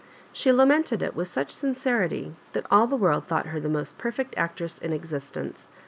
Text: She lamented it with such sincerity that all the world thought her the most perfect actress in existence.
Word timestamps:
She 0.33 0.51
lamented 0.51 1.03
it 1.03 1.15
with 1.15 1.27
such 1.27 1.51
sincerity 1.51 2.33
that 2.53 2.65
all 2.71 2.87
the 2.87 2.95
world 2.95 3.27
thought 3.27 3.45
her 3.45 3.59
the 3.59 3.69
most 3.69 3.99
perfect 3.99 4.33
actress 4.35 4.79
in 4.79 4.93
existence. 4.93 5.69